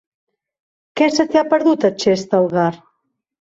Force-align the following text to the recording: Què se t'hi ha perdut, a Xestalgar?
Què 1.01 1.09
se 1.17 1.25
t'hi 1.33 1.41
ha 1.41 1.43
perdut, 1.51 1.85
a 1.91 1.93
Xestalgar? 2.05 2.67